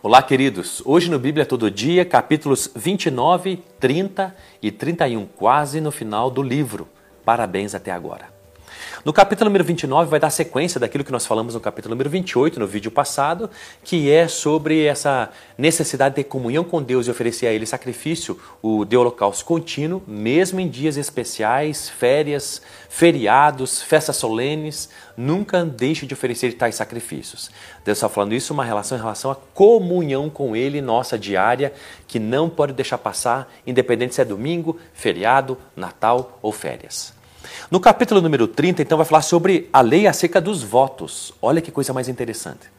[0.00, 0.80] Olá, queridos.
[0.84, 4.32] Hoje no Bíblia Todo Dia, capítulos 29, 30
[4.62, 6.86] e 31, quase no final do livro.
[7.24, 8.37] Parabéns até agora.
[9.04, 12.58] No capítulo número 29 vai dar sequência daquilo que nós falamos no capítulo número 28,
[12.58, 13.50] no vídeo passado,
[13.84, 18.84] que é sobre essa necessidade de comunhão com Deus e oferecer a Ele sacrifício, o
[18.84, 26.52] de holocausto contínuo, mesmo em dias especiais, férias, feriados, festas solenes, nunca deixe de oferecer
[26.54, 27.50] tais sacrifícios.
[27.84, 31.72] Deus está falando isso uma relação em relação à comunhão com Ele, nossa diária,
[32.06, 37.17] que não pode deixar passar, independente se é domingo, feriado, Natal ou férias.
[37.70, 41.32] No capítulo número 30, então, vai falar sobre a lei acerca dos votos.
[41.40, 42.70] Olha que coisa mais interessante.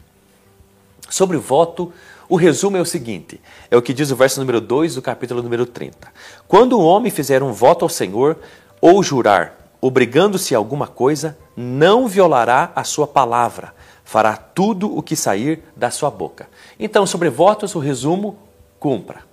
[1.10, 1.92] Sobre o voto,
[2.28, 3.42] o resumo é o seguinte:
[3.72, 6.08] é o que diz o verso número 2 do capítulo número 30.
[6.48, 8.38] Quando um homem fizer um voto ao Senhor
[8.80, 15.16] ou jurar, obrigando-se a alguma coisa, não violará a sua palavra, fará tudo o que
[15.16, 16.48] sair da sua boca.
[16.80, 18.38] Então, sobre votos, o resumo:
[18.80, 19.29] cumpra.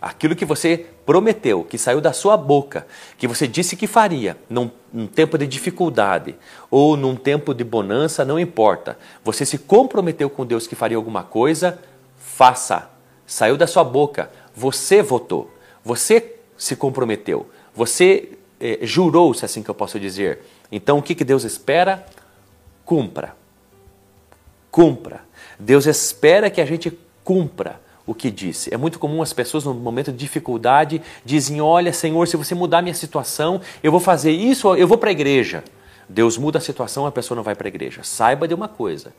[0.00, 4.70] Aquilo que você prometeu, que saiu da sua boca, que você disse que faria num,
[4.92, 6.34] num, tempo de dificuldade
[6.70, 8.98] ou num tempo de bonança, não importa.
[9.24, 11.78] Você se comprometeu com Deus que faria alguma coisa,
[12.16, 12.90] faça.
[13.26, 15.50] Saiu da sua boca, você votou,
[15.84, 20.40] você se comprometeu, você eh, jurou, se é assim que eu posso dizer.
[20.70, 22.06] Então o que, que Deus espera?
[22.84, 23.36] Cumpra.
[24.70, 25.24] Cumpra.
[25.58, 28.72] Deus espera que a gente cumpra o que disse.
[28.72, 32.82] É muito comum as pessoas, no momento de dificuldade, dizem: Olha, Senhor, se você mudar
[32.82, 35.64] minha situação, eu vou fazer isso, eu vou para a igreja.
[36.08, 38.02] Deus muda a situação, a pessoa não vai para a igreja.
[38.04, 39.12] Saiba de uma coisa: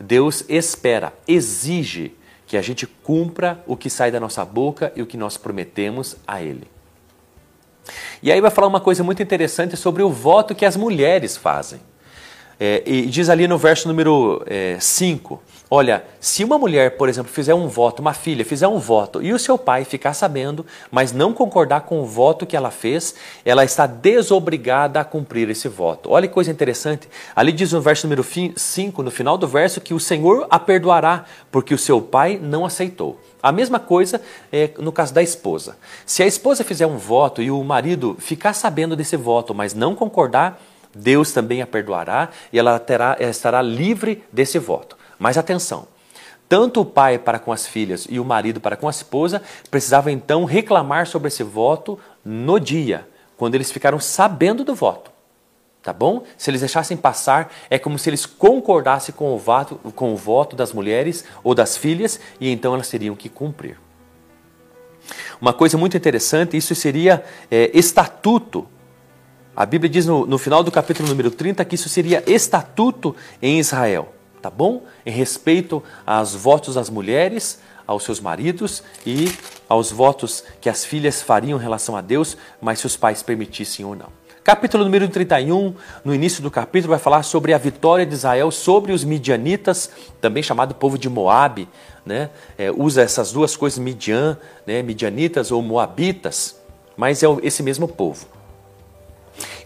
[0.00, 2.14] Deus espera, exige
[2.46, 6.16] que a gente cumpra o que sai da nossa boca e o que nós prometemos
[6.26, 6.68] a Ele.
[8.22, 11.80] E aí vai falar uma coisa muito interessante sobre o voto que as mulheres fazem.
[12.58, 14.42] É, e diz ali no verso número
[14.80, 18.78] 5: é, Olha, se uma mulher, por exemplo, fizer um voto, uma filha fizer um
[18.78, 22.70] voto e o seu pai ficar sabendo, mas não concordar com o voto que ela
[22.70, 26.12] fez, ela está desobrigada a cumprir esse voto.
[26.12, 27.08] Olha que coisa interessante.
[27.34, 31.24] Ali diz no verso número 5, no final do verso, que o Senhor a perdoará,
[31.50, 33.20] porque o seu pai não aceitou.
[33.42, 34.20] A mesma coisa
[34.52, 35.76] é no caso da esposa.
[36.06, 39.96] Se a esposa fizer um voto e o marido ficar sabendo desse voto, mas não
[39.96, 40.62] concordar,
[40.96, 44.96] Deus também a perdoará e ela, terá, ela estará livre desse voto.
[45.18, 45.86] Mas atenção,
[46.48, 50.12] tanto o pai para com as filhas e o marido para com a esposa precisavam
[50.12, 55.10] então reclamar sobre esse voto no dia, quando eles ficaram sabendo do voto.
[55.82, 56.24] Tá bom?
[56.36, 60.56] Se eles deixassem passar, é como se eles concordassem com o, voto, com o voto
[60.56, 63.78] das mulheres ou das filhas e então elas teriam que cumprir.
[65.40, 68.66] Uma coisa muito interessante, isso seria é, estatuto
[69.56, 73.58] a Bíblia diz no, no, final do capítulo número 30 que isso seria estatuto em
[73.58, 74.12] Israel,
[74.42, 74.82] tá bom?
[75.04, 79.32] Em respeito aos votos das mulheres, aos seus maridos e
[79.66, 83.82] aos votos que as filhas fariam em relação a Deus, mas se os pais permitissem
[83.82, 84.08] ou não.
[84.44, 85.74] Capítulo número 31,
[86.04, 89.90] no início do capítulo, vai falar sobre a vitória de Israel sobre os midianitas,
[90.20, 91.66] também chamado povo de Moabe,
[92.04, 92.30] né?
[92.58, 94.82] É, usa essas duas coisas, Midian, né?
[94.82, 96.54] midianitas ou moabitas,
[96.96, 98.35] mas é esse mesmo povo.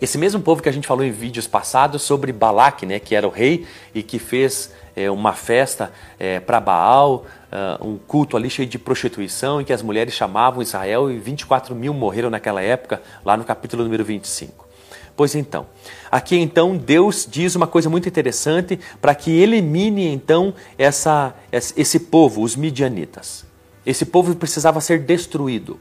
[0.00, 3.27] Esse mesmo povo que a gente falou em vídeos passados sobre Balaque, né, que era
[3.27, 8.49] o rei e que fez é, uma festa é, para Baal, uh, um culto ali
[8.49, 13.03] cheio de prostituição, em que as mulheres chamavam Israel e 24 mil morreram naquela época,
[13.25, 14.69] lá no capítulo número 25.
[15.15, 15.66] Pois então,
[16.10, 22.43] aqui então Deus diz uma coisa muito interessante para que elimine então essa, esse povo,
[22.43, 23.44] os midianitas.
[23.84, 25.78] Esse povo precisava ser destruído.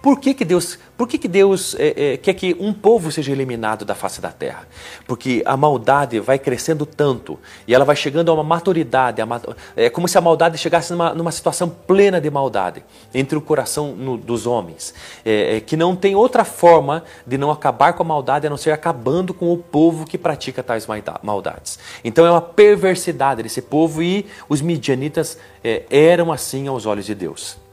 [0.00, 3.32] Por que, que Deus, por que que Deus é, é, quer que um povo seja
[3.32, 4.68] eliminado da face da terra?
[5.06, 9.22] Porque a maldade vai crescendo tanto e ela vai chegando a uma maturidade.
[9.22, 9.26] A,
[9.74, 12.84] é como se a maldade chegasse numa, numa situação plena de maldade
[13.14, 14.94] entre o coração no, dos homens.
[15.24, 18.56] É, é, que não tem outra forma de não acabar com a maldade a não
[18.56, 20.86] ser acabando com o povo que pratica tais
[21.22, 21.78] maldades.
[22.04, 27.14] Então é uma perversidade desse povo e os midianitas é, eram assim aos olhos de
[27.14, 27.63] Deus.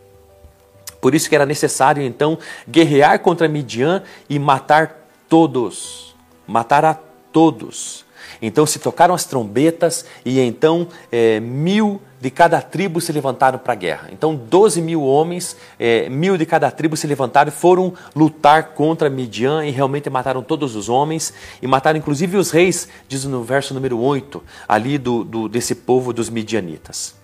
[1.02, 2.38] Por isso que era necessário então
[2.70, 6.16] guerrear contra Midian e matar todos.
[6.48, 6.94] Matar a
[7.34, 8.06] todos.
[8.42, 13.74] Então se tocaram as trombetas e então é, mil de cada tribo se levantaram para
[13.74, 14.10] a guerra.
[14.12, 19.10] Então 12 mil homens, é, mil de cada tribo se levantaram e foram lutar contra
[19.10, 23.74] Midian e realmente mataram todos os homens e mataram inclusive os reis, diz no verso
[23.74, 27.21] número 8, ali do, do desse povo dos midianitas.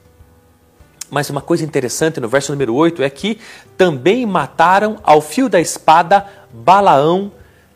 [1.09, 3.39] Mas uma coisa interessante no verso número 8 é que
[3.77, 7.31] também mataram ao fio da espada Balaão,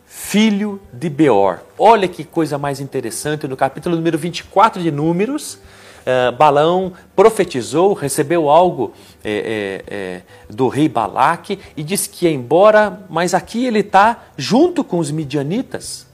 [0.06, 1.60] filho de Beor.
[1.78, 5.54] Olha que coisa mais interessante, no capítulo número 24 de Números,
[6.02, 8.92] uh, Balaão profetizou, recebeu algo
[9.24, 14.26] é, é, é, do rei Balaque e disse que ia embora, mas aqui ele está
[14.36, 16.06] junto com os midianitas.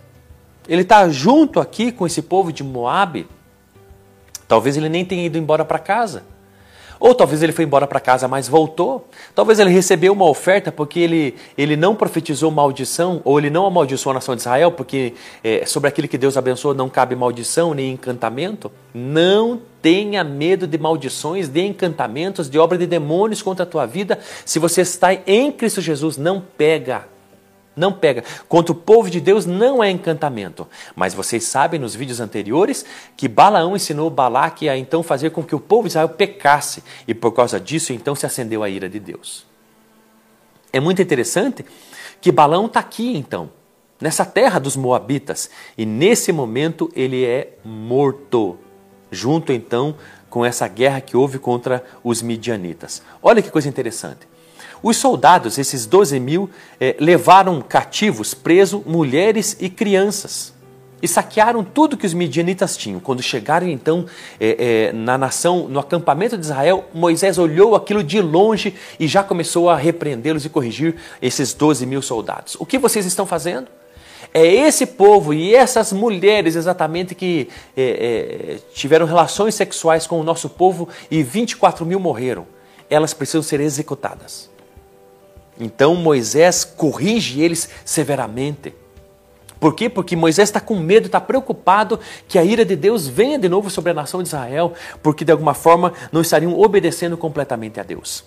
[0.67, 3.27] Ele está junto aqui com esse povo de Moabe.
[4.47, 6.23] Talvez ele nem tenha ido embora para casa.
[6.99, 9.07] Ou talvez ele foi embora para casa, mas voltou.
[9.35, 14.11] Talvez ele recebeu uma oferta porque ele, ele não profetizou maldição, ou ele não amaldiçoou
[14.11, 15.13] a nação de Israel, porque
[15.43, 18.71] é, sobre aquele que Deus abençoou não cabe maldição nem encantamento.
[18.93, 24.19] Não tenha medo de maldições, de encantamentos, de obra de demônios contra a tua vida.
[24.45, 27.16] Se você está em Cristo Jesus, não pega
[27.77, 28.23] não pega.
[28.49, 30.67] Contra o povo de Deus não é encantamento.
[30.95, 32.83] Mas vocês sabem nos vídeos anteriores
[33.15, 36.83] que Balaão ensinou Balaque a então fazer com que o povo de Israel pecasse.
[37.07, 39.45] E por causa disso, então se acendeu a ira de Deus.
[40.73, 41.63] É muito interessante
[42.19, 43.49] que Balaão está aqui então,
[44.01, 45.49] nessa terra dos Moabitas.
[45.77, 48.57] E nesse momento ele é morto.
[49.09, 49.95] Junto então
[50.29, 53.01] com essa guerra que houve contra os midianitas.
[53.21, 54.27] Olha que coisa interessante.
[54.81, 60.53] Os soldados, esses 12 mil, eh, levaram cativos, presos, mulheres e crianças.
[61.01, 62.99] E saquearam tudo que os midianitas tinham.
[62.99, 64.05] Quando chegaram então
[64.39, 69.23] eh, eh, na nação, no acampamento de Israel, Moisés olhou aquilo de longe e já
[69.23, 72.55] começou a repreendê-los e corrigir esses 12 mil soldados.
[72.59, 73.67] O que vocês estão fazendo?
[74.33, 77.47] É esse povo e essas mulheres exatamente que
[78.73, 82.45] tiveram relações sexuais com o nosso povo e 24 mil morreram.
[82.89, 84.49] Elas precisam ser executadas.
[85.59, 88.73] Então Moisés corrige eles severamente.
[89.59, 89.89] Por quê?
[89.89, 93.69] Porque Moisés está com medo, está preocupado que a ira de Deus venha de novo
[93.69, 98.23] sobre a nação de Israel, porque de alguma forma não estariam obedecendo completamente a Deus.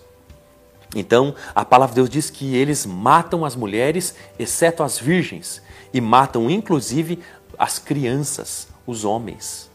[0.95, 5.63] Então, a palavra de Deus diz que eles matam as mulheres, exceto as virgens,
[5.95, 7.21] e matam inclusive
[7.57, 9.70] as crianças, os homens.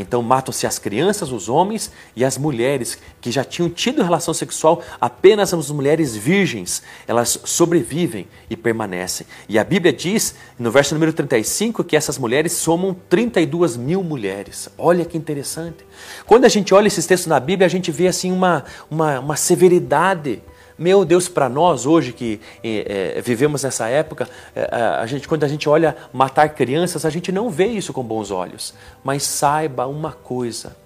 [0.00, 4.82] Então matam-se as crianças, os homens e as mulheres que já tinham tido relação sexual,
[5.00, 9.26] apenas as mulheres virgens, elas sobrevivem e permanecem.
[9.48, 14.68] E a Bíblia diz, no verso número 35, que essas mulheres somam 32 mil mulheres.
[14.78, 15.84] Olha que interessante.
[16.26, 19.36] Quando a gente olha esses textos na Bíblia, a gente vê assim uma, uma, uma
[19.36, 20.40] severidade
[20.78, 25.48] meu Deus, para nós hoje que é, vivemos nessa época, é, a gente, quando a
[25.48, 28.72] gente olha matar crianças, a gente não vê isso com bons olhos.
[29.02, 30.76] Mas saiba uma coisa: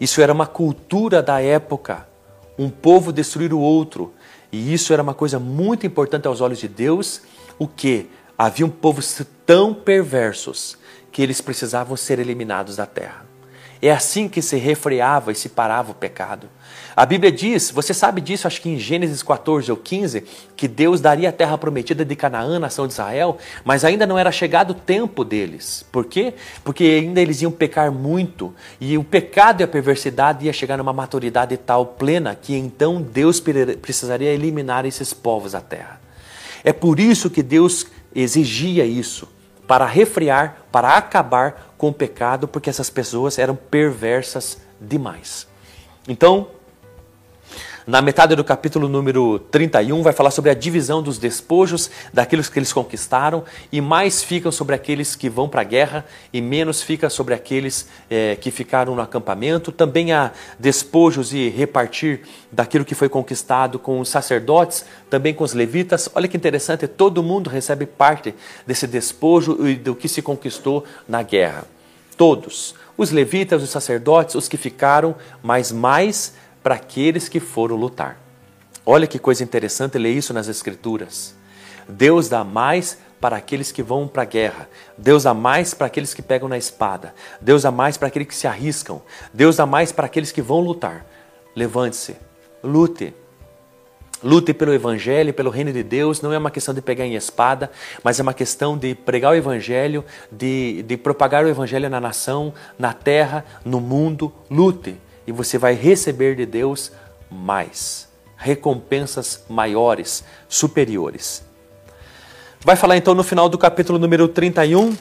[0.00, 2.08] isso era uma cultura da época,
[2.58, 4.14] um povo destruir o outro.
[4.50, 7.20] E isso era uma coisa muito importante aos olhos de Deus,
[7.58, 8.08] o que?
[8.36, 9.02] Havia um povo
[9.44, 10.78] tão perversos
[11.12, 13.27] que eles precisavam ser eliminados da terra.
[13.80, 16.48] É assim que se refreava e se parava o pecado.
[16.96, 20.24] A Bíblia diz, você sabe disso, acho que em Gênesis 14 ou 15,
[20.56, 24.32] que Deus daria a terra prometida de Canaã, nação de Israel, mas ainda não era
[24.32, 25.86] chegado o tempo deles.
[25.92, 26.34] Por quê?
[26.64, 30.92] Porque ainda eles iam pecar muito, e o pecado e a perversidade ia chegar numa
[30.92, 33.40] maturidade tal plena que então Deus
[33.80, 36.00] precisaria eliminar esses povos da terra.
[36.64, 39.37] É por isso que Deus exigia isso
[39.68, 45.46] para refrear, para acabar com o pecado, porque essas pessoas eram perversas demais.
[46.08, 46.48] Então,
[47.88, 52.58] na metade do capítulo número 31, vai falar sobre a divisão dos despojos, daqueles que
[52.58, 57.08] eles conquistaram, e mais ficam sobre aqueles que vão para a guerra, e menos fica
[57.08, 59.72] sobre aqueles é, que ficaram no acampamento.
[59.72, 62.20] Também há despojos e repartir
[62.52, 66.10] daquilo que foi conquistado com os sacerdotes, também com os levitas.
[66.14, 68.34] Olha que interessante, todo mundo recebe parte
[68.66, 71.64] desse despojo e do que se conquistou na guerra.
[72.18, 72.74] Todos.
[72.98, 76.34] Os levitas, os sacerdotes, os que ficaram, mas mais
[76.68, 78.20] para aqueles que foram lutar.
[78.84, 81.34] Olha que coisa interessante ler isso nas Escrituras.
[81.88, 84.68] Deus dá mais para aqueles que vão para a guerra.
[84.98, 87.14] Deus dá mais para aqueles que pegam na espada.
[87.40, 89.00] Deus dá mais para aqueles que se arriscam.
[89.32, 91.06] Deus dá mais para aqueles que vão lutar.
[91.56, 92.16] Levante-se,
[92.62, 93.14] lute.
[94.22, 96.20] Lute pelo Evangelho, pelo reino de Deus.
[96.20, 97.70] Não é uma questão de pegar em espada,
[98.04, 102.52] mas é uma questão de pregar o Evangelho, de, de propagar o Evangelho na nação,
[102.78, 104.30] na terra, no mundo.
[104.50, 106.90] Lute e você vai receber de Deus
[107.30, 111.44] mais, recompensas maiores, superiores.
[112.64, 114.96] Vai falar então no final do capítulo número 31,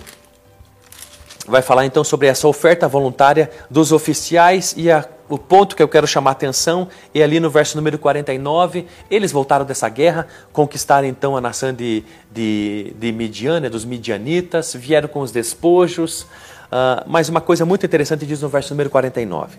[1.47, 5.87] vai falar então sobre essa oferta voluntária dos oficiais e a, o ponto que eu
[5.87, 8.85] quero chamar a atenção é ali no verso número 49.
[9.09, 15.07] Eles voltaram dessa guerra, conquistaram então a nação de, de, de Midian, dos midianitas, vieram
[15.07, 16.23] com os despojos.
[16.23, 19.57] Uh, mas uma coisa muito interessante diz no verso número 49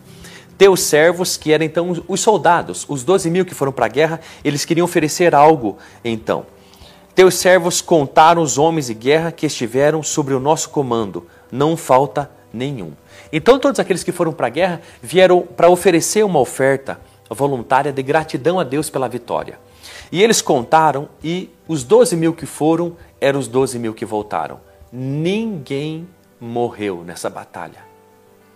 [0.58, 4.20] teus servos, que eram então os soldados, os 12 mil que foram para a guerra,
[4.42, 6.44] eles queriam oferecer algo então.
[7.14, 12.30] Teus servos contaram os homens de guerra que estiveram sobre o nosso comando, não falta
[12.52, 12.92] nenhum.
[13.32, 17.00] Então todos aqueles que foram para a guerra vieram para oferecer uma oferta
[17.30, 19.58] voluntária de gratidão a Deus pela vitória.
[20.10, 24.60] E eles contaram e os 12 mil que foram eram os 12 mil que voltaram.
[24.92, 26.08] Ninguém
[26.40, 27.86] morreu nessa batalha.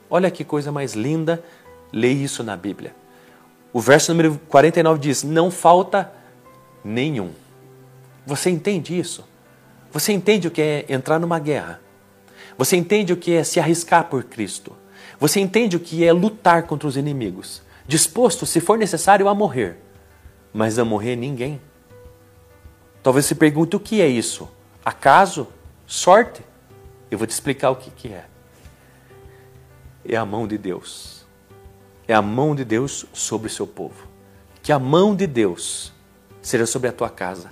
[0.09, 1.43] Olha que coisa mais linda
[1.93, 2.95] ler isso na Bíblia.
[3.73, 6.13] O verso número 49 diz: Não falta
[6.85, 7.33] nenhum.
[8.27, 9.27] Você entende isso?
[9.91, 11.81] Você entende o que é entrar numa guerra?
[12.57, 14.77] Você entende o que é se arriscar por Cristo?
[15.19, 17.63] Você entende o que é lutar contra os inimigos?
[17.87, 19.77] Disposto, se for necessário, a morrer,
[20.53, 21.61] mas não morrer ninguém.
[23.03, 24.49] Talvez se pergunte o que é isso?
[24.85, 25.49] Acaso?
[25.87, 26.43] Sorte?
[27.11, 28.25] Eu vou te explicar o que, que é.
[30.05, 31.22] É a mão de Deus.
[32.13, 34.07] É a mão de Deus sobre o seu povo.
[34.63, 35.95] Que a mão de Deus
[36.43, 37.51] seja sobre a tua casa,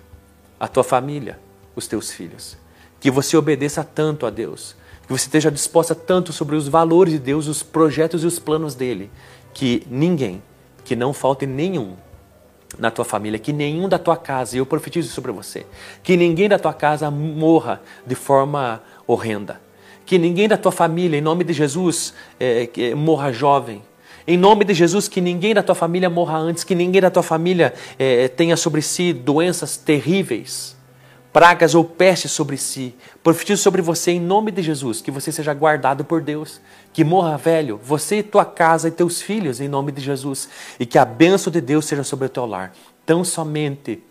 [0.60, 1.40] a tua família,
[1.74, 2.58] os teus filhos.
[3.00, 4.76] Que você obedeça tanto a Deus,
[5.06, 8.74] que você esteja disposta tanto sobre os valores de Deus, os projetos e os planos
[8.74, 9.10] dele,
[9.54, 10.42] que ninguém,
[10.84, 11.96] que não falte nenhum
[12.78, 15.64] na tua família, que nenhum da tua casa, e eu profetizo sobre você,
[16.02, 19.58] que ninguém da tua casa morra de forma horrenda.
[20.04, 23.88] Que ninguém da tua família, em nome de Jesus, é, morra jovem.
[24.26, 27.22] Em nome de Jesus, que ninguém da tua família morra antes, que ninguém da tua
[27.22, 30.78] família é, tenha sobre si doenças terríveis
[31.32, 32.94] pragas ou pestes sobre si.
[33.22, 36.60] Profetizo sobre você em nome de Jesus, que você seja guardado por Deus,
[36.92, 40.48] que morra velho, você e tua casa e teus filhos em nome de Jesus,
[40.78, 42.72] e que a bênção de Deus seja sobre o teu lar.
[43.06, 44.02] Tão somente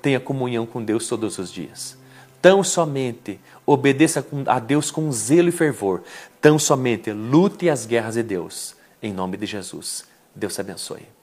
[0.00, 1.96] tenha comunhão com Deus todos os dias.
[2.40, 6.02] Tão somente obedeça a Deus com zelo e fervor.
[6.40, 8.74] Tão somente lute as guerras de Deus.
[9.02, 10.04] Em nome de Jesus.
[10.34, 11.21] Deus te abençoe.